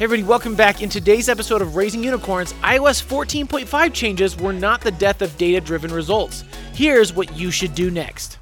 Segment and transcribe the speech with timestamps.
[0.00, 0.80] Hey, everybody, welcome back.
[0.80, 5.60] In today's episode of Raising Unicorns, iOS 14.5 changes were not the death of data
[5.60, 6.42] driven results.
[6.72, 8.38] Here's what you should do next.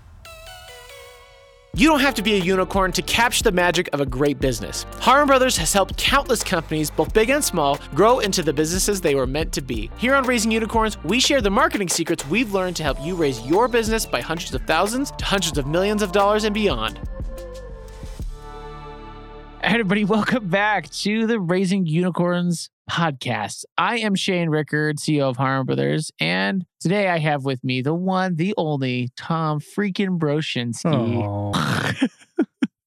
[1.75, 4.87] You don't have to be a unicorn to capture the magic of a great business.
[5.01, 9.17] Harmon Brothers has helped countless companies, both big and small, grow into the businesses they
[9.17, 9.91] were meant to be.
[9.99, 13.45] Here on Raising Unicorns, we share the marketing secrets we've learned to help you raise
[13.45, 17.01] your business by hundreds of thousands to hundreds of millions of dollars and beyond.
[19.63, 23.65] Everybody, welcome back to the Raising Unicorns podcast.
[23.77, 27.95] I am Shane Rickard, CEO of Harmon Brothers, and today I have with me the
[27.95, 32.09] one, the only Tom freaking Broshinsky.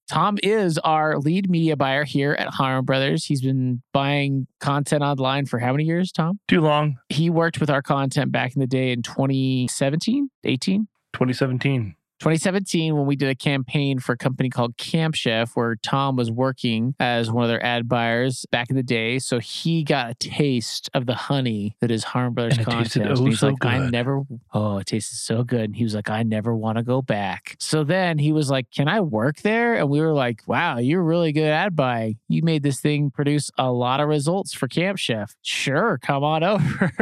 [0.08, 3.24] Tom is our lead media buyer here at Harmon Brothers.
[3.24, 6.38] He's been buying content online for how many years, Tom?
[6.48, 6.96] Too long.
[7.08, 10.88] He worked with our content back in the day in 2017, 18?
[11.12, 11.96] 2017.
[12.22, 16.30] 2017 when we did a campaign for a company called Camp Chef where Tom was
[16.30, 19.18] working as one of their ad buyers back in the day.
[19.18, 22.84] So he got a taste of the honey that is Harmon Brothers And content.
[22.84, 24.22] tasted And oh he's so like, I never,
[24.54, 25.62] oh, it tasted so good.
[25.62, 27.56] And he was like, I never want to go back.
[27.58, 29.74] So then he was like, Can I work there?
[29.74, 32.18] And we were like, Wow, you're really good at ad buying.
[32.28, 35.34] You made this thing produce a lot of results for Camp Chef.
[35.42, 36.92] Sure, come on over.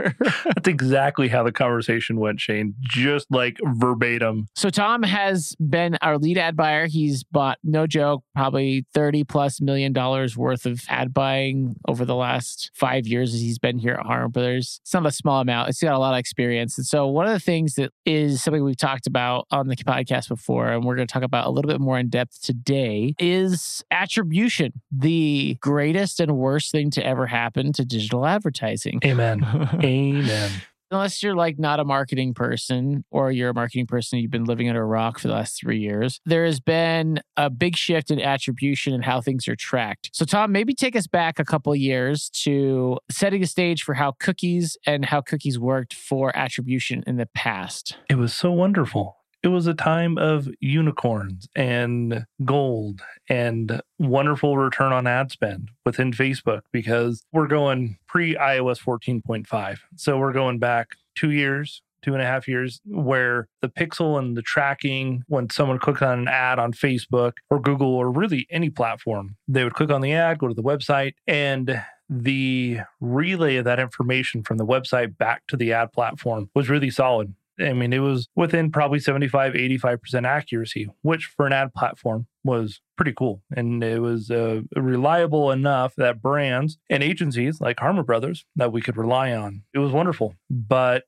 [0.46, 2.74] That's exactly how the conversation went, Shane.
[2.80, 4.46] Just like verbatim.
[4.54, 6.86] So Tom has been our lead ad buyer.
[6.86, 12.14] He's bought, no joke, probably 30 plus million dollars worth of ad buying over the
[12.14, 14.80] last five years as he's been here at Harmon Brothers.
[14.82, 15.68] It's not a small amount.
[15.68, 16.78] It's got a lot of experience.
[16.78, 20.28] And so one of the things that is something we've talked about on the podcast
[20.28, 23.84] before, and we're going to talk about a little bit more in depth today, is
[23.90, 29.00] attribution, the greatest and worst thing to ever happen to digital advertising.
[29.04, 29.44] Amen.
[29.82, 30.50] Amen.
[30.90, 34.68] Unless you're like not a marketing person or you're a marketing person you've been living
[34.68, 38.20] under a rock for the last three years there has been a big shift in
[38.20, 42.30] attribution and how things are tracked so tom maybe take us back a couple years
[42.30, 47.26] to setting a stage for how cookies and how cookies worked for attribution in the
[47.34, 49.19] past It was so wonderful.
[49.42, 56.12] It was a time of unicorns and gold and wonderful return on ad spend within
[56.12, 59.78] Facebook because we're going pre iOS 14.5.
[59.96, 64.36] So we're going back two years, two and a half years, where the pixel and
[64.36, 68.68] the tracking, when someone clicked on an ad on Facebook or Google or really any
[68.68, 73.64] platform, they would click on the ad, go to the website, and the relay of
[73.64, 77.34] that information from the website back to the ad platform was really solid.
[77.60, 82.80] I mean, it was within probably 75, 85% accuracy, which for an ad platform was
[82.96, 83.42] pretty cool.
[83.54, 88.80] And it was uh, reliable enough that brands and agencies like Harmon Brothers that we
[88.80, 89.62] could rely on.
[89.74, 90.34] It was wonderful.
[90.48, 91.04] But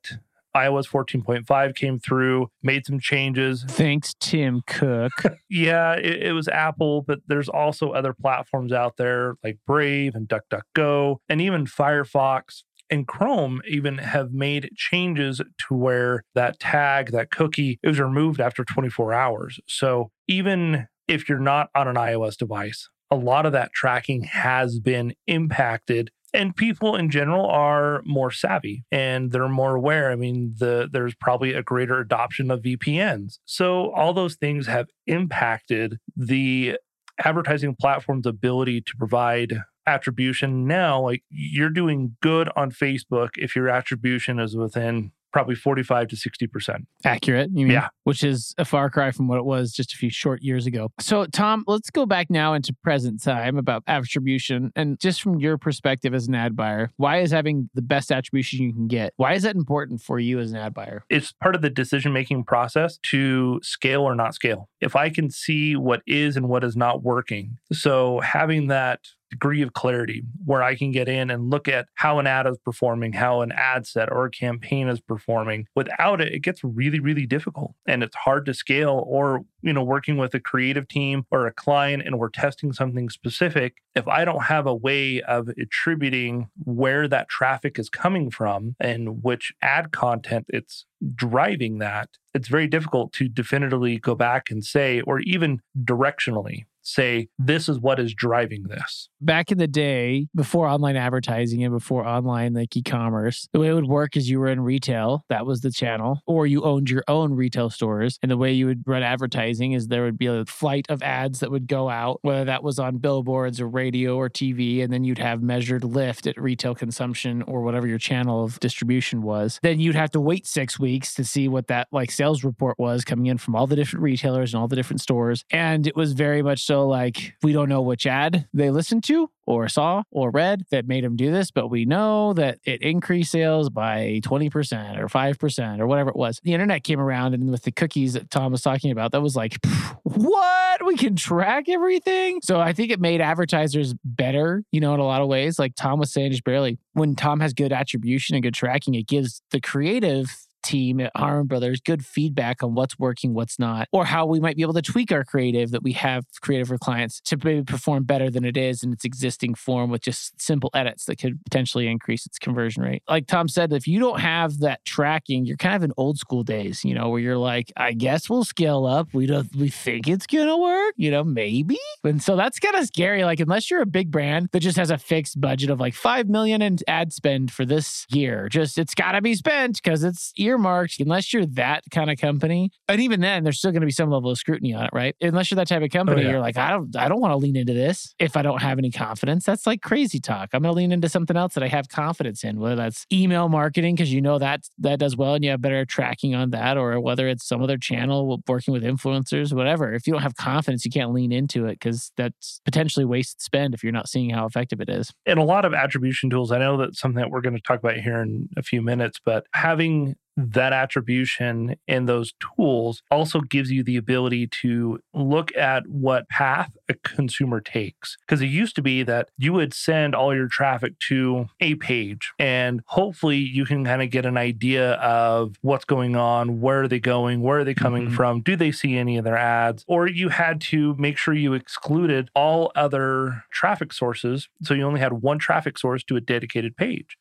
[0.55, 3.65] iOS 14.5 came through, made some changes.
[3.67, 5.11] thanks tim cook
[5.49, 10.27] Yeah, it, it was Apple, but there's also other platforms out there like Brave and
[10.27, 17.31] DuckDuckGo, and even Firefox and Chrome even have made changes to where that tag, that
[17.31, 19.59] cookie, is removed after 24 hours.
[19.67, 24.79] So even if you're not on an iOS device, a lot of that tracking has
[24.79, 26.11] been impacted.
[26.35, 30.11] And people in general are more savvy and they're more aware.
[30.11, 33.39] I mean, the there's probably a greater adoption of VPNs.
[33.45, 36.77] So all those things have impacted the
[37.19, 39.53] advertising platform's ability to provide
[39.85, 40.67] attribution.
[40.67, 46.15] Now like you're doing good on facebook if your attribution is within probably 45 to
[46.15, 47.73] 60% accurate you mean?
[47.73, 47.89] Yeah.
[48.03, 50.91] which is a far cry from what it was just a few short years ago.
[50.99, 54.71] So tom let's go back now into present time about attribution.
[54.75, 58.63] And just from your perspective as an ad buyer why is having the best attribution
[58.63, 61.03] you can get why is that important for you as an ad buyer?
[61.09, 64.69] It's part of the decision making process to scale or not scale.
[64.79, 68.99] If i can see what is and what is not working so having that
[69.33, 72.57] degree of clarity where I can get in and look at how an ad is
[72.63, 75.65] performing, how an ad set or a campaign is performing.
[75.75, 79.03] Without it, it gets really, really difficult and it's hard to scale.
[79.07, 83.09] Or, you know, working with a creative team or a client and we're testing something
[83.09, 88.75] specific, if I don't have a way of attributing where that traffic is coming from
[88.79, 90.85] and which ad content it's
[91.15, 97.27] driving that, it's very difficult to definitively go back and say, or even directionally say,
[97.39, 99.09] this is what is driving this.
[99.21, 103.73] back in the day before online advertising and before online like e-commerce the way it
[103.73, 107.03] would work is you were in retail that was the channel or you owned your
[107.07, 110.43] own retail stores and the way you would run advertising is there would be a
[110.45, 114.29] flight of ads that would go out whether that was on billboards or radio or
[114.29, 118.59] tv and then you'd have measured lift at retail consumption or whatever your channel of
[118.59, 122.43] distribution was then you'd have to wait six weeks to see what that like sales
[122.43, 125.87] report was coming in from all the different retailers and all the different stores and
[125.87, 129.29] it was very much so So, like, we don't know which ad they listened to
[129.45, 133.31] or saw or read that made them do this, but we know that it increased
[133.31, 136.39] sales by 20% or 5% or whatever it was.
[136.41, 139.35] The internet came around and with the cookies that Tom was talking about, that was
[139.35, 139.63] like,
[140.01, 140.83] what?
[140.83, 142.39] We can track everything.
[142.41, 145.59] So I think it made advertisers better, you know, in a lot of ways.
[145.59, 149.05] Like Tom was saying just barely, when Tom has good attribution and good tracking, it
[149.05, 154.05] gives the creative team at Harmon Brothers good feedback on what's working, what's not, or
[154.05, 157.21] how we might be able to tweak our creative that we have creative for clients
[157.21, 161.05] to maybe perform better than it is in its existing form with just simple edits
[161.05, 163.03] that could potentially increase its conversion rate.
[163.07, 166.43] Like Tom said, if you don't have that tracking, you're kind of in old school
[166.43, 169.13] days, you know, where you're like, I guess we'll scale up.
[169.13, 171.77] We don't we think it's gonna work, you know, maybe.
[172.03, 173.23] And so that's kind of scary.
[173.23, 176.27] Like, unless you're a big brand that just has a fixed budget of like five
[176.29, 180.52] million in ad spend for this year, just it's gotta be spent because it's year
[180.53, 182.71] earmarked unless you're that kind of company.
[182.87, 185.15] And even then, there's still going to be some level of scrutiny on it, right?
[185.21, 186.31] Unless you're that type of oh, company, oh, yeah.
[186.31, 188.77] you're like, I don't, I don't want to lean into this if I don't have
[188.77, 189.45] any confidence.
[189.45, 190.49] That's like crazy talk.
[190.53, 193.49] I'm going to lean into something else that I have confidence in, whether that's email
[193.49, 196.77] marketing because you know that that does well and you have better tracking on that,
[196.77, 199.93] or whether it's some other channel working with influencers, whatever.
[199.93, 203.73] If you don't have confidence, you can't lean into it because that's potentially wasted spend
[203.73, 205.11] if you're not seeing how effective it is.
[205.25, 206.51] And a lot of attribution tools.
[206.51, 209.19] I know that's something that we're going to talk about here in a few minutes,
[209.23, 215.87] but having that attribution and those tools also gives you the ability to look at
[215.87, 218.17] what path a consumer takes.
[218.21, 222.31] Because it used to be that you would send all your traffic to a page
[222.39, 226.87] and hopefully you can kind of get an idea of what's going on, where are
[226.87, 228.15] they going, where are they coming mm-hmm.
[228.15, 231.53] from, do they see any of their ads, or you had to make sure you
[231.53, 234.49] excluded all other traffic sources.
[234.63, 237.17] So you only had one traffic source to a dedicated page.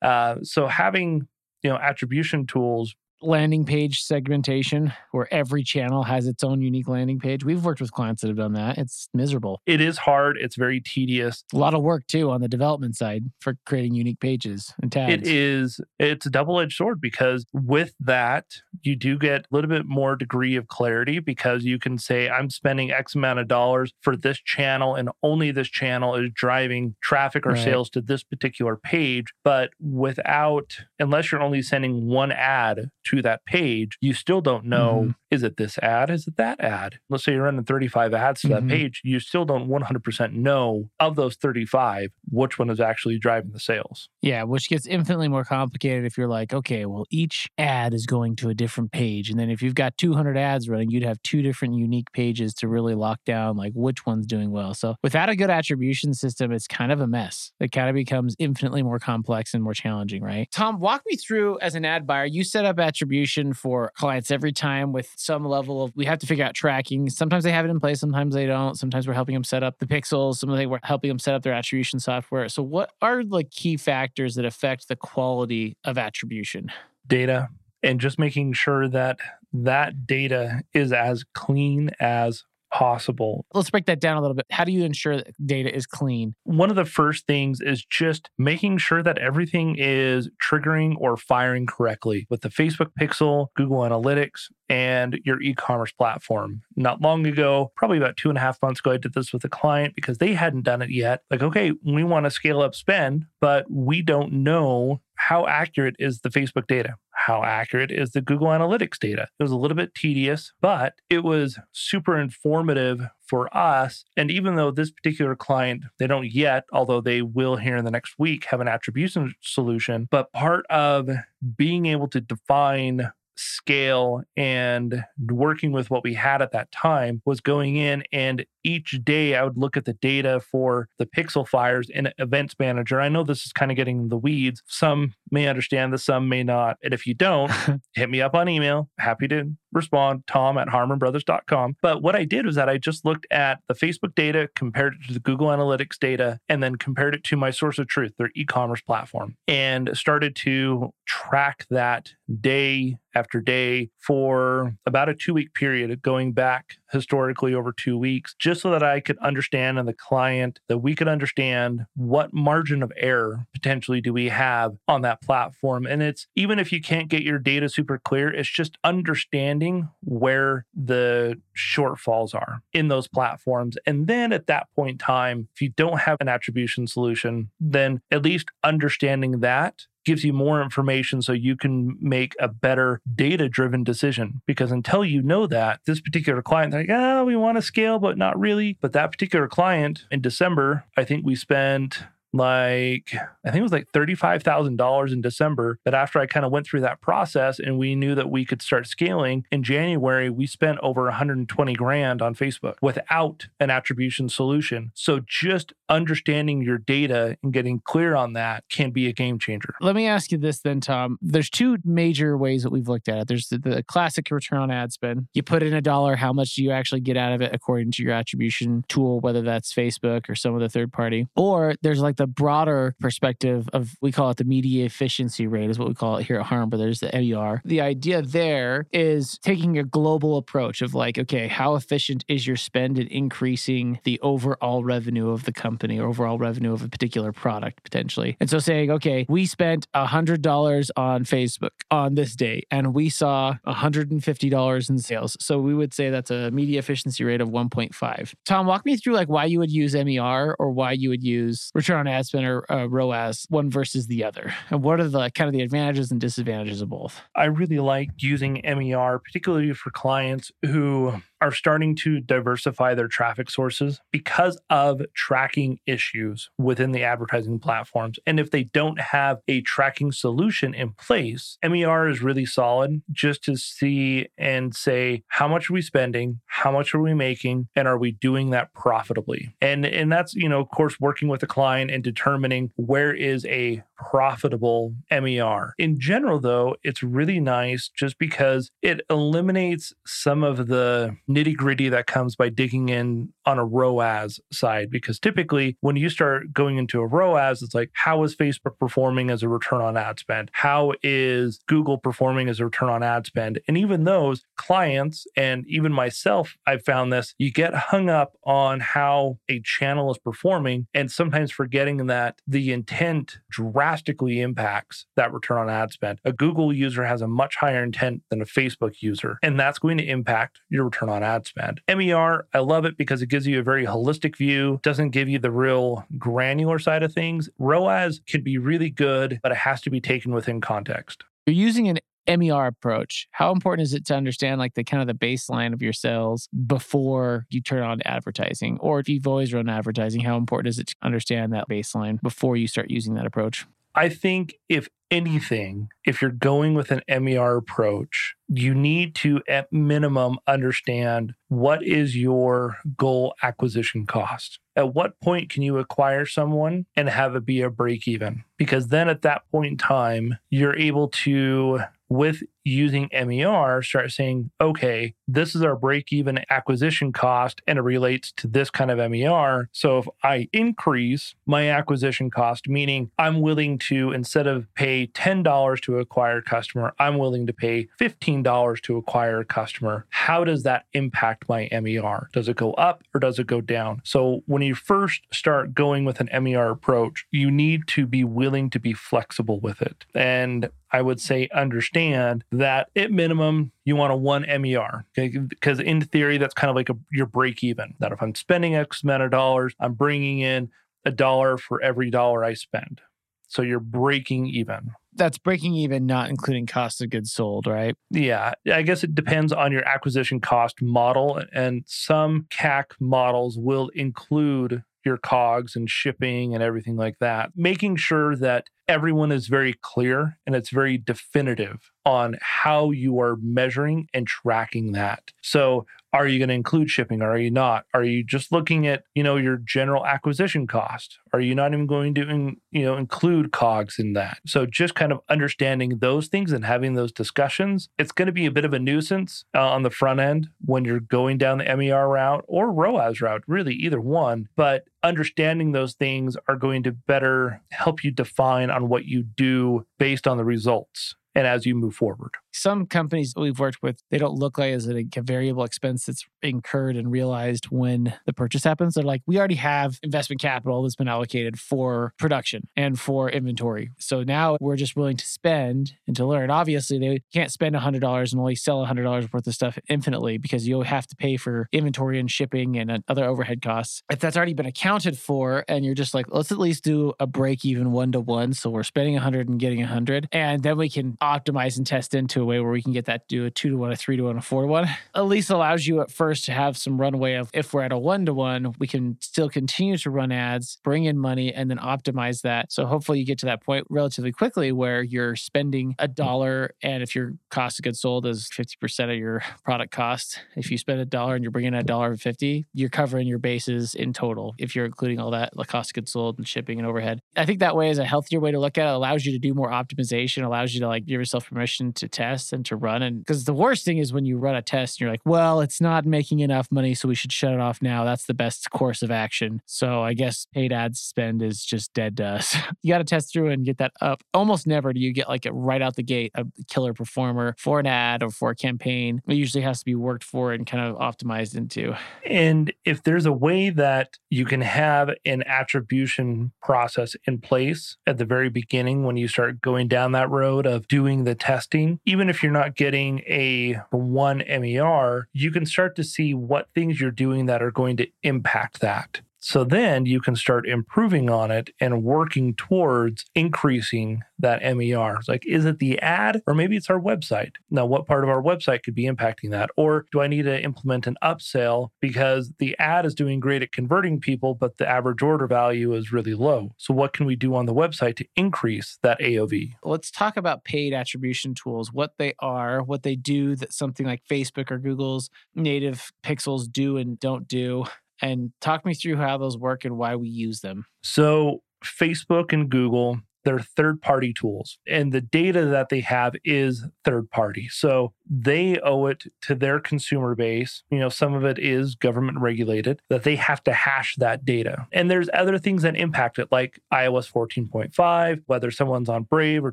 [0.00, 1.28] Uh, so having
[1.62, 7.18] you know attribution tools landing page segmentation where every channel has its own unique landing
[7.18, 7.44] page.
[7.44, 8.78] We've worked with clients that have done that.
[8.78, 9.60] It's miserable.
[9.66, 10.36] It is hard.
[10.38, 11.44] It's very tedious.
[11.52, 15.12] A lot of work too on the development side for creating unique pages and tags.
[15.12, 18.46] It is it's a double-edged sword because with that
[18.82, 22.50] you do get a little bit more degree of clarity because you can say I'm
[22.50, 27.46] spending X amount of dollars for this channel and only this channel is driving traffic
[27.46, 27.64] or right.
[27.64, 33.22] sales to this particular page, but without unless you're only sending one ad to to
[33.22, 35.10] that page, you still don't know mm-hmm.
[35.30, 36.10] is it this ad?
[36.10, 36.98] Is it that ad?
[37.08, 38.68] Let's say you're running 35 ads to mm-hmm.
[38.68, 43.52] that page, you still don't 100% know of those 35 which one is actually driving
[43.52, 44.08] the sales.
[44.22, 48.36] Yeah, which gets infinitely more complicated if you're like, okay, well, each ad is going
[48.36, 49.28] to a different page.
[49.28, 52.68] And then if you've got 200 ads running, you'd have two different unique pages to
[52.68, 54.72] really lock down like which one's doing well.
[54.72, 57.52] So without a good attribution system, it's kind of a mess.
[57.60, 60.48] It kind of becomes infinitely more complex and more challenging, right?
[60.50, 64.52] Tom, walk me through as an ad buyer, you set up attribution for clients every
[64.52, 67.10] time with some level of, we have to figure out tracking.
[67.10, 68.78] Sometimes they have it in place, sometimes they don't.
[68.78, 71.52] Sometimes we're helping them set up the pixels, sometimes we're helping them set up their
[71.52, 72.48] attribution software software.
[72.48, 76.70] So, what are the key factors that affect the quality of attribution?
[77.06, 77.48] Data,
[77.82, 79.18] and just making sure that
[79.52, 83.46] that data is as clean as possible.
[83.52, 84.46] Let's break that down a little bit.
[84.50, 86.34] How do you ensure that data is clean?
[86.44, 91.66] One of the first things is just making sure that everything is triggering or firing
[91.66, 96.62] correctly with the Facebook Pixel, Google Analytics, and your e commerce platform.
[96.76, 99.44] Not long ago, probably about two and a half months ago, I did this with
[99.44, 101.20] a client because they hadn't done it yet.
[101.30, 106.20] Like, okay, we want to scale up spend, but we don't know how accurate is
[106.20, 106.96] the Facebook data?
[107.12, 109.28] How accurate is the Google Analytics data?
[109.38, 114.04] It was a little bit tedious, but it was super informative for us.
[114.16, 117.90] And even though this particular client, they don't yet, although they will here in the
[117.92, 121.08] next week, have an attribution solution, but part of
[121.56, 127.40] being able to define scale and working with what we had at that time was
[127.40, 131.88] going in and each day I would look at the data for the pixel fires
[131.90, 133.00] in Events Manager.
[133.00, 134.62] I know this is kind of getting the weeds.
[134.66, 136.76] Some may understand this, some may not.
[136.82, 137.50] And if you don't,
[137.94, 138.88] hit me up on email.
[138.98, 141.76] Happy to respond, tom at harmonbrothers.com.
[141.82, 145.06] But what I did was that I just looked at the Facebook data, compared it
[145.08, 148.30] to the Google Analytics data, and then compared it to my source of truth, their
[148.34, 155.34] e commerce platform, and started to track that day after day for about a two
[155.34, 159.88] week period, going back historically over two weeks, just so that I could understand and
[159.88, 165.02] the client that we could understand what margin of error potentially do we have on
[165.02, 165.86] that platform.
[165.86, 170.66] And it's even if you can't get your data super clear, it's just understanding where
[170.74, 173.76] the shortfalls are in those platforms.
[173.86, 178.00] And then at that point in time, if you don't have an attribution solution, then
[178.10, 183.48] at least understanding that gives you more information so you can make a better data
[183.48, 184.42] driven decision.
[184.46, 187.98] Because until you know that, this particular client, they're like, oh, we want to scale,
[187.98, 188.78] but not really.
[188.80, 193.72] But that particular client in December, I think we spent like I think it was
[193.72, 195.78] like $35,000 in December.
[195.84, 198.62] But after I kind of went through that process and we knew that we could
[198.62, 204.92] start scaling in January, we spent over 120 grand on Facebook without an attribution solution.
[204.94, 209.74] So just understanding your data and getting clear on that can be a game changer.
[209.80, 211.18] Let me ask you this then, Tom.
[211.20, 213.28] There's two major ways that we've looked at it.
[213.28, 215.26] There's the, the classic return on ad spend.
[215.34, 217.92] You put in a dollar, how much do you actually get out of it according
[217.92, 221.28] to your attribution tool, whether that's Facebook or some other third party?
[221.36, 225.78] Or there's like the broader perspective of we call it the media efficiency rate is
[225.78, 227.62] what we call it here at Harm, but there's the MER.
[227.64, 232.56] The idea there is taking a global approach of like, okay, how efficient is your
[232.56, 237.32] spend in increasing the overall revenue of the company or overall revenue of a particular
[237.32, 238.36] product potentially.
[238.40, 243.54] And so saying, okay, we spent $100 on Facebook on this day and we saw
[243.66, 245.36] $150 in sales.
[245.40, 248.34] So we would say that's a media efficiency rate of 1.5.
[248.44, 251.70] Tom, walk me through like why you would use MER or why you would use
[251.74, 254.54] return on ad spend or ROAS, one versus the other?
[254.70, 257.20] And what are the kind of the advantages and disadvantages of both?
[257.34, 263.50] I really like using MER, particularly for clients who are starting to diversify their traffic
[263.50, 268.18] sources because of tracking issues within the advertising platforms.
[268.24, 273.42] And if they don't have a tracking solution in place, MER is really solid just
[273.44, 276.40] to see and say, how much are we spending?
[276.46, 277.68] How much are we making?
[277.74, 279.56] And are we doing that profitably?
[279.60, 283.44] And, and that's, you know, of course, working with a client and determining where is
[283.46, 285.74] a profitable MER.
[285.78, 291.88] In general, though, it's really nice just because it eliminates some of the nitty gritty
[291.88, 294.90] that comes by digging in on a ROAS side.
[294.90, 299.30] Because typically, when you start going into a ROAS, it's like, how is Facebook performing
[299.30, 300.50] as a return on ad spend?
[300.52, 303.60] How is Google performing as a return on ad spend?
[303.68, 308.80] And even those clients, and even myself, I've found this, you get hung up on
[308.80, 315.58] how a channel is performing and sometimes forgetting that the intent drastically impacts that return
[315.58, 316.18] on ad spend.
[316.24, 319.98] A Google user has a much higher intent than a Facebook user, and that's going
[319.98, 321.80] to impact your return on ad spend.
[321.88, 325.38] MER, I love it because it gives you a very holistic view, doesn't give you
[325.38, 327.48] the real granular side of things.
[327.58, 331.24] ROAS can be really good, but it has to be taken within context.
[331.46, 335.06] You're using an MER approach, how important is it to understand like the kind of
[335.06, 338.78] the baseline of your sales before you turn on advertising?
[338.80, 342.56] Or if you've always run advertising, how important is it to understand that baseline before
[342.56, 343.66] you start using that approach?
[343.94, 349.70] I think if anything, if you're going with an MER approach, you need to, at
[349.70, 354.58] minimum, understand what is your goal acquisition cost.
[354.74, 358.44] At what point can you acquire someone and have it be a break even?
[358.56, 361.80] Because then at that point in time, you're able to
[362.12, 367.82] with using MER, start saying, okay, this is our break even acquisition cost and it
[367.82, 369.68] relates to this kind of MER.
[369.72, 375.80] So if I increase my acquisition cost, meaning I'm willing to, instead of pay $10
[375.82, 380.06] to acquire a customer, I'm willing to pay $15 to acquire a customer.
[380.10, 382.28] How does that impact my MER?
[382.32, 384.02] Does it go up or does it go down?
[384.04, 388.70] So when you first start going with an MER approach, you need to be willing
[388.70, 390.04] to be flexible with it.
[390.14, 395.36] And I would say understand that at minimum you want a one MER okay?
[395.38, 397.94] because in theory that's kind of like a your break even.
[397.98, 400.70] That if I'm spending X amount of dollars, I'm bringing in
[401.04, 403.00] a dollar for every dollar I spend.
[403.48, 404.92] So you're breaking even.
[405.14, 407.94] That's breaking even, not including cost of goods sold, right?
[408.10, 408.54] Yeah.
[408.72, 411.42] I guess it depends on your acquisition cost model.
[411.52, 417.50] And some CAC models will include your cogs and shipping and everything like that.
[417.56, 423.36] Making sure that everyone is very clear and it's very definitive on how you are
[423.40, 425.30] measuring and tracking that.
[425.40, 427.86] So, are you going to include shipping are you not?
[427.94, 431.18] Are you just looking at, you know, your general acquisition cost?
[431.32, 434.38] Are you not even going to, in, you know, include cogs in that?
[434.46, 437.88] So, just kind of understanding those things and having those discussions.
[437.98, 440.84] It's going to be a bit of a nuisance uh, on the front end when
[440.84, 445.94] you're going down the MER route or ROAS route, really either one, but understanding those
[445.94, 450.44] things are going to better help you define on what you do based on the
[450.44, 452.32] results and as you move forward.
[452.52, 456.96] Some companies we've worked with, they don't look like as a variable expense that's incurred
[456.96, 458.94] and realized when the purchase happens.
[458.94, 463.90] They're like, we already have investment capital that's been allocated for production and for inventory.
[463.98, 466.50] So now we're just willing to spend and to learn.
[466.50, 470.82] Obviously, they can't spend $100 and only sell $100 worth of stuff infinitely because you'll
[470.82, 474.02] have to pay for inventory and shipping and uh, other overhead costs.
[474.10, 477.26] If that's already been accounted for and you're just like, let's at least do a
[477.26, 478.52] break even one to one.
[478.52, 480.28] So we're spending 100 and getting 100.
[480.32, 483.28] And then we can optimize and test into a way where we can get that
[483.28, 484.88] to do a two to one, a three to one, a four to one.
[485.14, 487.98] At least allows you at first to have some runway of if we're at a
[487.98, 491.78] one to one, we can still continue to run ads, bring in money, and then
[491.78, 492.72] optimize that.
[492.72, 496.12] So hopefully you get to that point relatively quickly where you're spending a hmm.
[496.14, 496.74] dollar.
[496.82, 500.78] And if your cost of goods sold is 50% of your product cost, if you
[500.78, 504.12] spend a dollar and you're bringing a dollar and 50, you're covering your bases in
[504.12, 504.54] total.
[504.58, 507.20] If you're including all that, the cost of goods sold and shipping and overhead.
[507.36, 508.90] I think that way is a healthier way to look at it.
[508.90, 512.08] it allows you to do more optimization, allows you to like give yourself permission to
[512.08, 513.02] test and to run.
[513.02, 515.60] And because the worst thing is when you run a test and you're like, well,
[515.60, 518.04] it's not making enough money, so we should shut it off now.
[518.04, 519.60] That's the best course of action.
[519.66, 522.56] So I guess paid ad spend is just dead to us.
[522.82, 524.22] you got to test through and get that up.
[524.32, 527.78] Almost never do you get like it right out the gate, a killer performer for
[527.78, 529.22] an ad or for a campaign.
[529.28, 531.94] It usually has to be worked for and kind of optimized into.
[532.24, 538.18] And if there's a way that you can have an attribution process in place at
[538.18, 542.28] the very beginning when you start going down that road of doing the testing, even
[542.30, 547.10] if you're not getting a one MER, you can start to see what things you're
[547.10, 549.20] doing that are going to impact that.
[549.44, 555.16] So then you can start improving on it and working towards increasing that MER.
[555.16, 557.56] It's like, is it the ad or maybe it's our website?
[557.68, 559.70] Now, what part of our website could be impacting that?
[559.76, 563.72] Or do I need to implement an upsell because the ad is doing great at
[563.72, 566.70] converting people, but the average order value is really low?
[566.76, 569.72] So, what can we do on the website to increase that AOV?
[569.82, 574.22] Let's talk about paid attribution tools, what they are, what they do that something like
[574.30, 577.86] Facebook or Google's native pixels do and don't do
[578.22, 580.86] and talk me through how those work and why we use them.
[581.02, 586.86] So, Facebook and Google, they're third party tools, and the data that they have is
[587.04, 587.68] third party.
[587.68, 590.84] So, they owe it to their consumer base.
[590.90, 594.86] You know, some of it is government regulated that they have to hash that data.
[594.92, 599.72] And there's other things that impact it, like iOS 14.5, whether someone's on Brave or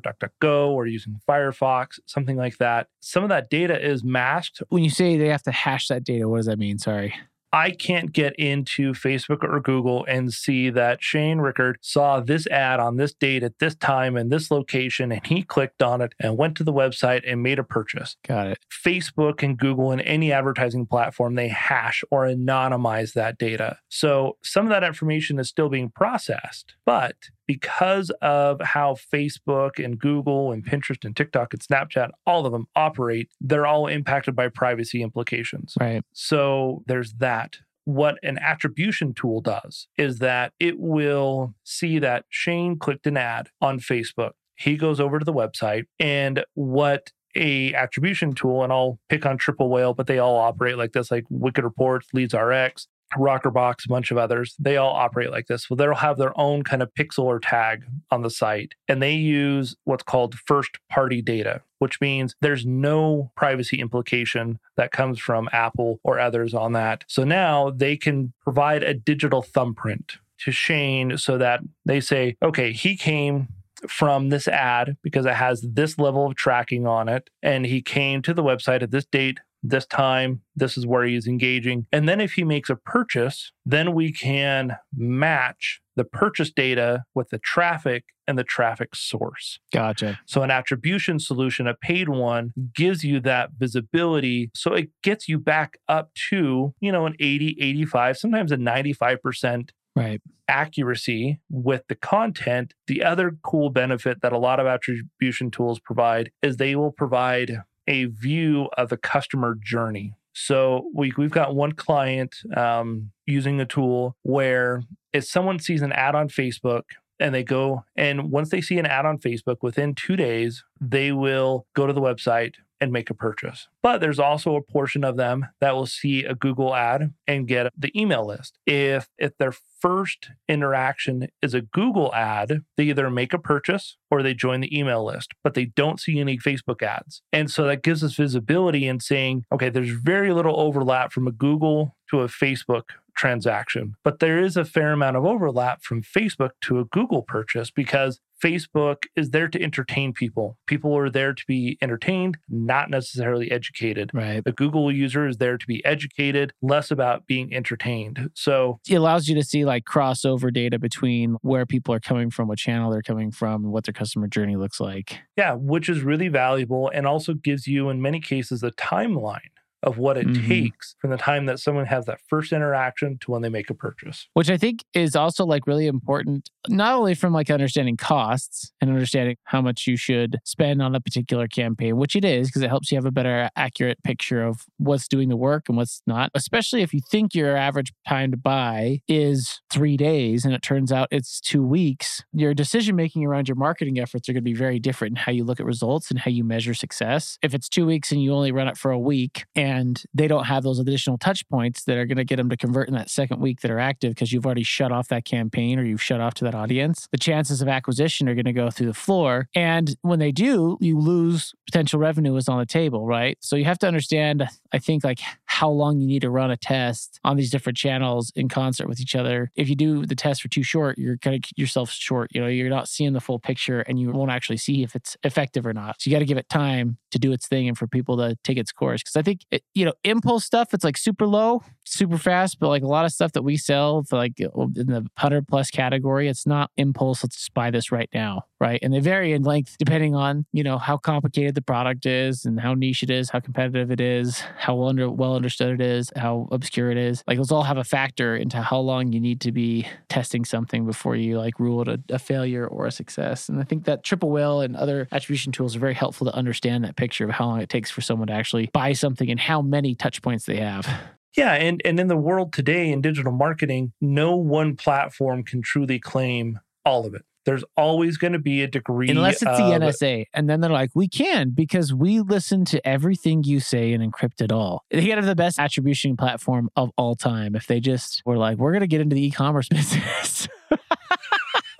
[0.00, 2.88] DuckDuckGo or using Firefox, something like that.
[2.98, 4.64] Some of that data is masked.
[4.68, 6.78] When you say they have to hash that data, what does that mean?
[6.78, 7.14] Sorry.
[7.52, 12.78] I can't get into Facebook or Google and see that Shane Rickard saw this ad
[12.80, 16.38] on this date at this time and this location, and he clicked on it and
[16.38, 18.16] went to the website and made a purchase.
[18.26, 18.58] Got it.
[18.70, 23.78] Facebook and Google and any advertising platform, they hash or anonymize that data.
[23.88, 27.16] So some of that information is still being processed, but
[27.50, 32.66] because of how Facebook and Google and Pinterest and TikTok and Snapchat, all of them
[32.76, 35.74] operate, they're all impacted by privacy implications.
[35.80, 36.04] Right.
[36.12, 37.56] So there's that.
[37.86, 43.48] What an attribution tool does is that it will see that Shane clicked an ad
[43.60, 44.34] on Facebook.
[44.54, 49.38] He goes over to the website and what a attribution tool, and I'll pick on
[49.38, 52.86] Triple Whale, but they all operate like this, like Wicked Reports, Leads RX,
[53.16, 55.68] Rockerbox, a bunch of others, they all operate like this.
[55.68, 59.14] Well, they'll have their own kind of pixel or tag on the site, and they
[59.14, 65.48] use what's called first party data, which means there's no privacy implication that comes from
[65.52, 67.04] Apple or others on that.
[67.08, 72.72] So now they can provide a digital thumbprint to Shane so that they say, okay,
[72.72, 73.48] he came
[73.88, 77.30] from this ad because it has this level of tracking on it.
[77.42, 81.26] And he came to the website at this date, this time, this is where he's
[81.26, 81.86] engaging.
[81.92, 87.28] And then if he makes a purchase, then we can match the purchase data with
[87.30, 89.58] the traffic and the traffic source.
[89.72, 90.18] Gotcha.
[90.26, 94.50] So an attribution solution, a paid one, gives you that visibility.
[94.54, 99.70] So it gets you back up to, you know, an 80, 85, sometimes a 95%
[99.96, 105.78] right accuracy with the content the other cool benefit that a lot of attribution tools
[105.78, 107.58] provide is they will provide
[107.90, 110.14] a view of the customer journey.
[110.32, 115.92] So we, we've got one client um, using a tool where if someone sees an
[115.92, 116.82] ad on Facebook
[117.18, 121.10] and they go, and once they see an ad on Facebook, within two days, they
[121.10, 123.68] will go to the website and make a purchase.
[123.82, 127.72] But there's also a portion of them that will see a Google ad and get
[127.76, 128.58] the email list.
[128.66, 134.22] If if their first interaction is a Google ad, they either make a purchase or
[134.22, 137.22] they join the email list, but they don't see any Facebook ads.
[137.32, 141.32] And so that gives us visibility in saying, okay, there's very little overlap from a
[141.32, 142.82] Google to a Facebook
[143.16, 143.94] transaction.
[144.02, 148.20] But there is a fair amount of overlap from Facebook to a Google purchase because
[148.42, 150.56] Facebook is there to entertain people.
[150.66, 154.10] People are there to be entertained, not necessarily educated.
[154.14, 154.42] Right.
[154.42, 158.30] The Google user is there to be educated, less about being entertained.
[158.34, 162.48] So it allows you to see like crossover data between where people are coming from,
[162.48, 165.18] what channel they're coming from, and what their customer journey looks like.
[165.36, 169.98] Yeah, which is really valuable and also gives you, in many cases, a timeline of
[169.98, 170.48] what it mm-hmm.
[170.48, 173.74] takes from the time that someone has that first interaction to when they make a
[173.74, 174.28] purchase.
[174.34, 178.90] Which I think is also like really important, not only from like understanding costs and
[178.90, 182.68] understanding how much you should spend on a particular campaign, which it is because it
[182.68, 186.30] helps you have a better accurate picture of what's doing the work and what's not,
[186.34, 190.92] especially if you think your average time to buy is three days and it turns
[190.92, 192.22] out it's two weeks.
[192.32, 195.32] Your decision making around your marketing efforts are going to be very different in how
[195.32, 197.38] you look at results and how you measure success.
[197.42, 200.26] If it's two weeks and you only run it for a week and and they
[200.26, 202.94] don't have those additional touch points that are going to get them to convert in
[202.94, 206.02] that second week that are active because you've already shut off that campaign or you've
[206.02, 208.94] shut off to that audience, the chances of acquisition are going to go through the
[208.94, 209.48] floor.
[209.54, 213.38] And when they do, you lose potential revenue is on the table, right?
[213.40, 216.56] So you have to understand, I think, like how long you need to run a
[216.56, 219.52] test on these different channels in concert with each other.
[219.54, 222.30] If you do the test for too short, you're cutting yourself short.
[222.34, 225.16] You know, you're not seeing the full picture and you won't actually see if it's
[225.22, 226.00] effective or not.
[226.00, 228.36] So you got to give it time to do its thing and for people to
[228.42, 229.02] take its course.
[229.02, 229.42] Because I think
[229.74, 233.12] you know, impulse stuff, it's like super low, super fast, but like a lot of
[233.12, 237.22] stuff that we sell like in the 100 plus category, it's not impulse.
[237.24, 238.44] Let's buy this right now.
[238.60, 238.78] Right.
[238.82, 242.60] And they vary in length depending on, you know, how complicated the product is and
[242.60, 246.46] how niche it is, how competitive it is, how under, well understood it is, how
[246.52, 247.24] obscure it is.
[247.26, 250.84] Like those all have a factor into how long you need to be testing something
[250.84, 253.48] before you like rule it a, a failure or a success.
[253.48, 256.84] And I think that triple whale and other attribution tools are very helpful to understand
[256.84, 259.62] that picture of how long it takes for someone to actually buy something and how
[259.62, 260.86] many touch points they have.
[261.36, 265.98] Yeah, and and in the world today in digital marketing, no one platform can truly
[265.98, 267.22] claim all of it.
[267.46, 270.90] There's always going to be a degree unless it's the NSA, and then they're like,
[270.94, 275.16] "We can because we listen to everything you say and encrypt it all." They could
[275.16, 278.82] have the best attribution platform of all time if they just were like, "We're going
[278.82, 280.48] to get into the e-commerce business."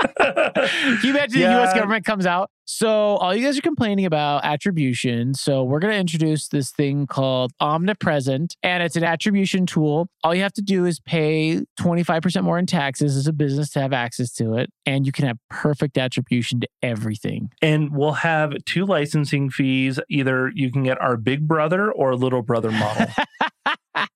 [0.01, 1.55] Can you imagine yeah.
[1.55, 2.51] the US government comes out?
[2.73, 5.35] So, all you guys are complaining about attribution.
[5.35, 10.09] So, we're going to introduce this thing called Omnipresent, and it's an attribution tool.
[10.23, 13.81] All you have to do is pay 25% more in taxes as a business to
[13.81, 17.51] have access to it, and you can have perfect attribution to everything.
[17.61, 19.99] And we'll have two licensing fees.
[20.09, 23.09] Either you can get our big brother or little brother model.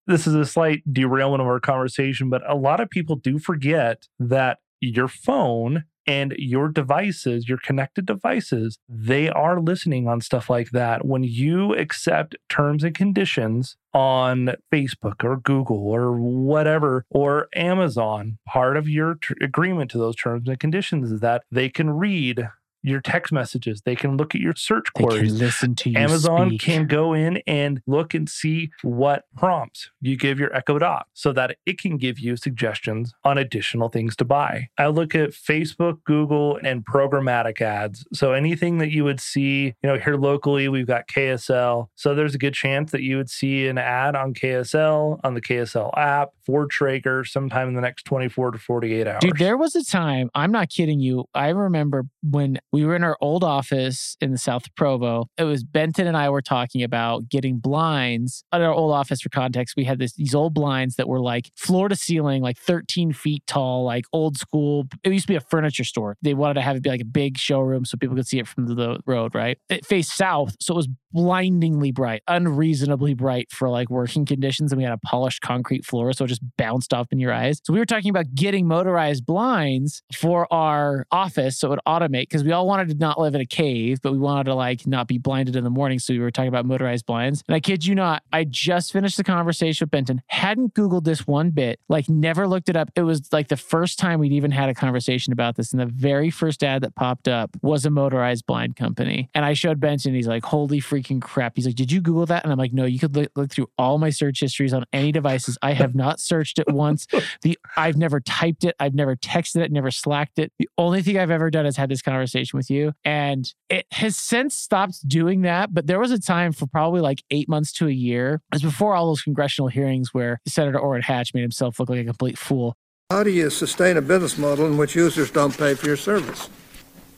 [0.08, 4.08] this is a slight derailment of our conversation, but a lot of people do forget
[4.20, 10.72] that your phone and your devices, your connected devices, they are listening on stuff like
[10.72, 11.06] that.
[11.06, 18.76] When you accept terms and conditions on Facebook or Google or whatever, or Amazon, part
[18.76, 22.50] of your tr- agreement to those terms and conditions is that they can read
[22.84, 23.82] your text messages.
[23.82, 25.34] They can look at your search queries.
[25.34, 25.98] listen to you.
[25.98, 26.62] Amazon speak.
[26.62, 31.34] can go in and look and see what prompts you give your Echo Dot so
[31.34, 34.70] that it can give you suggestions on additional things to buy.
[34.78, 38.06] I look at Facebook, Google, and programmatic ads.
[38.14, 41.88] So anything that you would see, you know, here locally, we've got KSL.
[41.96, 45.42] So there's a good chance that you would see an ad on KSL, on the
[45.42, 49.22] KSL app for Traeger sometime in the next 24 to 48 hours.
[49.22, 51.26] Dude, there was a time, I'm not kidding you.
[51.34, 55.28] I remember when we were in our old office in the South Provo.
[55.38, 59.22] It was Benton and I were talking about getting blinds at our old office.
[59.22, 62.58] For context, we had this these old blinds that were like floor to ceiling, like
[62.58, 64.88] 13 feet tall, like old school.
[65.04, 66.18] It used to be a furniture store.
[66.24, 68.48] They wanted to have it be like a big showroom so people could see it
[68.48, 69.36] from the road.
[69.36, 69.60] Right?
[69.70, 74.72] It faced south, so it was blindingly bright, unreasonably bright for like working conditions.
[74.72, 77.62] And we had a polished concrete floor, so it just bounced off in your eyes.
[77.64, 82.24] So we were talking about getting motorized blinds for our office so it would automate
[82.24, 84.88] because we all wanted to not live in a cave, but we wanted to like
[84.88, 86.00] not be blinded in the morning.
[86.00, 87.44] So we were talking about motorized blinds.
[87.48, 91.28] And I kid you not, I just finished the conversation with Benton, hadn't Googled this
[91.28, 92.92] one bit, like never looked it up.
[92.96, 95.72] It was like the first time we'd even had a conversation about this.
[95.72, 99.30] And the very first ad that popped up was a motorized blind company.
[99.34, 101.54] And I showed Benton, he's like, holy freaking crap.
[101.56, 102.44] He's like, did you Google that?
[102.44, 105.12] And I'm like, no, you could look, look through all my search histories on any
[105.12, 105.58] devices.
[105.62, 107.08] I have not searched it once.
[107.42, 108.76] The I've never typed it.
[108.80, 110.52] I've never texted it, never slacked it.
[110.60, 112.94] The only thing I've ever done is had this conversation with you.
[113.04, 115.74] And it has since stopped doing that.
[115.74, 118.42] But there was a time for probably like eight months to a year.
[118.52, 122.00] It was before all those congressional hearings where Senator Orrin Hatch made himself look like
[122.00, 122.76] a complete fool.
[123.10, 126.50] How do you sustain a business model in which users don't pay for your service?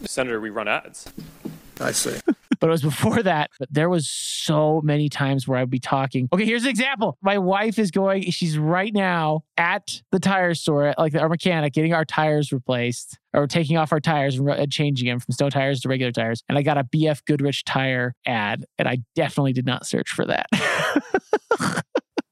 [0.03, 1.07] Senator, we run ads.
[1.79, 2.19] I see.
[2.59, 3.51] but it was before that.
[3.59, 6.29] But there was so many times where I'd be talking.
[6.33, 7.17] Okay, here's an example.
[7.21, 11.93] My wife is going, she's right now at the tire store, like our mechanic, getting
[11.93, 15.81] our tires replaced or taking off our tires and re- changing them from snow tires
[15.81, 16.43] to regular tires.
[16.49, 20.25] And I got a BF Goodrich tire ad, and I definitely did not search for
[20.25, 20.47] that.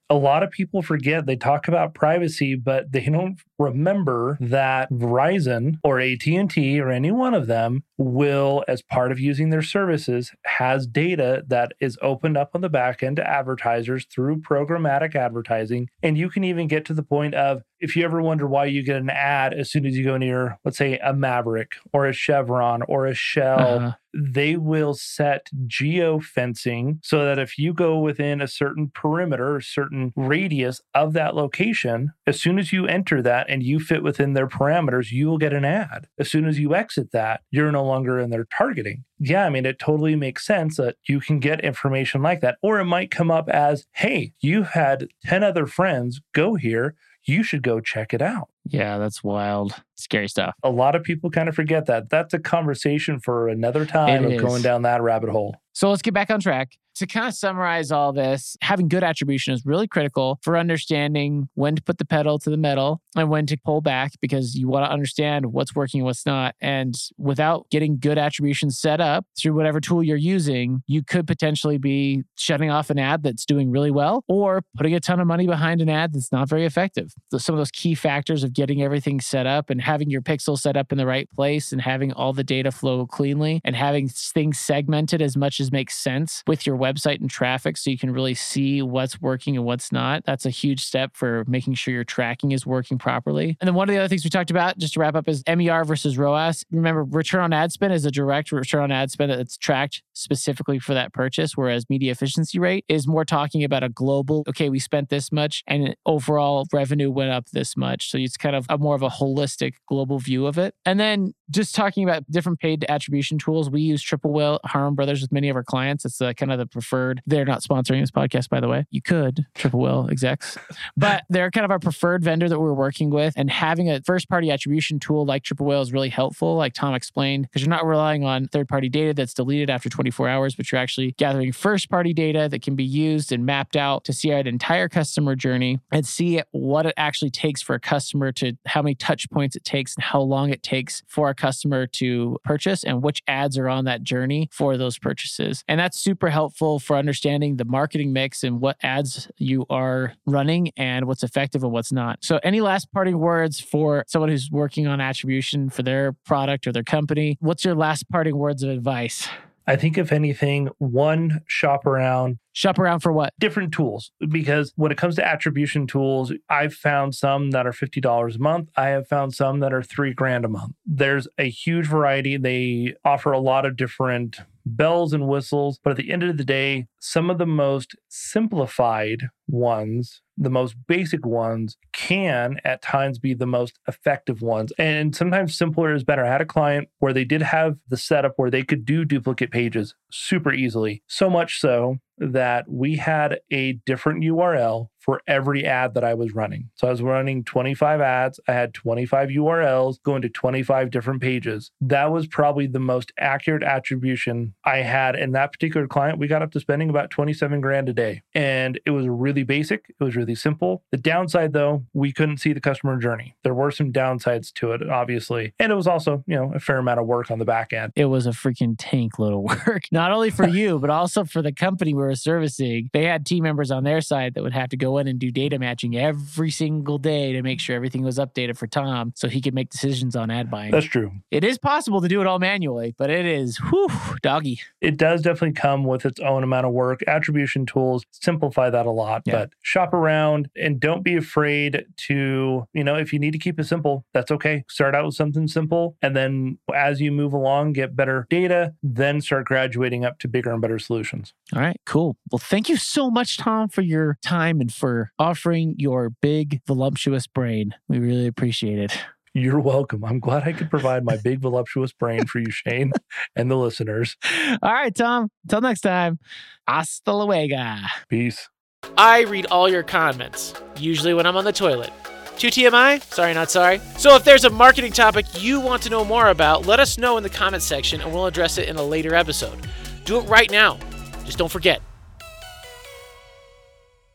[0.10, 5.80] a lot of people forget they talk about privacy but they don't remember that Verizon
[5.84, 10.86] or AT&T or any one of them will as part of using their services has
[10.88, 16.18] data that is opened up on the back end to advertisers through programmatic advertising and
[16.18, 18.98] you can even get to the point of if you ever wonder why you get
[18.98, 22.82] an ad as soon as you go near let's say a Maverick or a Chevron
[22.84, 28.42] or a Shell uh-huh they will set geo fencing so that if you go within
[28.42, 33.50] a certain perimeter, a certain radius of that location, as soon as you enter that
[33.50, 36.08] and you fit within their parameters, you will get an ad.
[36.20, 39.04] As soon as you exit that, you're no longer in their targeting.
[39.20, 42.58] Yeah, I mean, it totally makes sense that you can get information like that.
[42.62, 47.44] Or it might come up as, hey, you've had 10 other friends go here you
[47.44, 48.50] should go check it out.
[48.66, 49.74] Yeah, that's wild.
[49.96, 50.56] Scary stuff.
[50.64, 52.10] A lot of people kind of forget that.
[52.10, 54.42] That's a conversation for another time it of is.
[54.42, 55.56] going down that rabbit hole.
[55.74, 56.74] So let's get back on track.
[56.98, 61.76] To kind of summarize all this, having good attribution is really critical for understanding when
[61.76, 64.86] to put the pedal to the metal and when to pull back because you want
[64.86, 66.54] to understand what's working and what's not.
[66.62, 71.80] And without getting good attribution set up through whatever tool you're using, you could potentially
[71.80, 75.48] be shutting off an ad that's doing really well or putting a ton of money
[75.48, 77.12] behind an ad that's not very effective.
[77.32, 80.58] So some of those key factors of getting everything set up and having your pixel
[80.58, 84.08] set up in the right place and having all the data flow cleanly and having
[84.08, 88.12] things segmented as much as makes sense with your website and traffic so you can
[88.12, 90.24] really see what's working and what's not.
[90.26, 93.58] That's a huge step for making sure your tracking is working properly.
[93.60, 95.44] And then one of the other things we talked about, just to wrap up, is
[95.48, 96.66] MER versus ROAS.
[96.72, 100.80] Remember, return on ad spend is a direct return on ad spend that's tracked specifically
[100.80, 104.80] for that purchase, whereas media efficiency rate is more talking about a global, okay, we
[104.80, 108.10] spent this much and overall revenue went up this much.
[108.12, 110.76] So it's kind of a more of a holistic global view of it.
[110.86, 115.22] And then just talking about different paid attribution tools, we use Triple Whale Harmon Brothers
[115.22, 116.04] with many of our clients.
[116.04, 117.22] It's uh, kind of the preferred.
[117.26, 118.86] They're not sponsoring this podcast, by the way.
[118.92, 120.58] You could Triple Whale execs,
[120.98, 123.34] but they're kind of our preferred vendor that we're working with.
[123.38, 126.94] And having a first party attribution tool like Triple Whale is really helpful, like Tom
[126.94, 130.70] explained, because you're not relying on third party data that's deleted after 24 hours, but
[130.70, 134.32] you're actually gathering first party data that can be used and mapped out to see
[134.32, 138.82] an entire customer journey and see what it actually takes for a customer to how
[138.82, 142.84] many touch points it takes and how long it takes for a customer to purchase
[142.84, 145.64] and which ads are on that journey for those purchases.
[145.68, 150.72] And that's super helpful for understanding the marketing mix and what ads you are running
[150.78, 152.20] and what's effective and what's not.
[152.22, 156.72] So, any last parting words for someone who's working on attribution for their product or
[156.72, 157.38] their company?
[157.40, 159.28] What's your last parting words of advice?
[159.66, 162.40] I think, if anything, one, shop around.
[162.52, 163.34] Shop around for what?
[163.40, 164.12] Different tools.
[164.30, 168.70] Because when it comes to attribution tools, I've found some that are $50 a month.
[168.76, 170.74] I have found some that are three grand a month.
[170.86, 172.38] There's a huge variety.
[172.38, 175.80] They offer a lot of different bells and whistles.
[175.84, 180.76] But at the end of the day, some of the most simplified ones, the most
[180.88, 184.72] basic ones, can at times be the most effective ones.
[184.78, 186.26] And sometimes simpler is better.
[186.26, 189.52] I had a client where they did have the setup where they could do duplicate
[189.52, 191.04] pages super easily.
[191.08, 196.34] So much so that we had a different URL for every ad that I was
[196.34, 196.70] running.
[196.76, 198.40] So I was running 25 ads.
[198.48, 201.72] I had 25 URLs going to 25 different pages.
[201.82, 206.20] That was probably the most accurate attribution I had in that particular client.
[206.20, 208.22] We got up to spending about 27 grand a day.
[208.34, 209.86] And it was really basic.
[210.00, 210.84] It was really simple.
[210.92, 213.36] The downside though, we couldn't see the customer journey.
[213.44, 215.54] There were some downsides to it, obviously.
[215.60, 217.94] And it was also, you know, a fair amount of work on the back end.
[217.96, 221.42] It was a freaking tank load of work, not only for you, but also for
[221.42, 222.92] the company we were servicing.
[222.94, 225.32] They had team members on their side that would have to go in and do
[225.32, 229.42] data matching every single day to make sure everything was updated for Tom so he
[229.42, 230.72] could make decisions on ad buying.
[230.72, 231.12] That's true.
[231.32, 233.88] It is possible to do it all manually, but it is whew,
[234.22, 234.60] doggy.
[234.82, 237.02] It does definitely come with its own amount of work.
[237.08, 239.34] Attribution tools simplify that a lot, yeah.
[239.34, 243.60] but shop around and don't be afraid to, you know, if you need to keep
[243.60, 244.64] it simple, that's okay.
[244.70, 245.96] Start out with something simple.
[246.02, 250.52] And then as you move along, get better data, then start graduating up to bigger
[250.52, 251.34] and better solutions.
[251.56, 252.18] All right, cool.
[252.32, 257.28] Well, thank you so much, Tom, for your time and for offering your big, voluptuous
[257.28, 257.76] brain.
[257.88, 258.98] We really appreciate it.
[259.36, 260.06] You're welcome.
[260.06, 262.92] I'm glad I could provide my big, voluptuous brain for you, Shane,
[263.36, 264.16] and the listeners.
[264.62, 265.30] All right, Tom.
[265.46, 266.20] Until next time,
[266.68, 267.78] hasta luego.
[268.10, 268.50] Peace.
[268.98, 271.92] I read all your comments, usually when I'm on the toilet.
[272.38, 273.02] Too TMI?
[273.14, 273.80] Sorry, not sorry.
[273.98, 277.18] So if there's a marketing topic you want to know more about, let us know
[277.18, 279.68] in the comments section and we'll address it in a later episode.
[280.06, 280.78] Do it right now.
[281.26, 281.82] Just don't forget,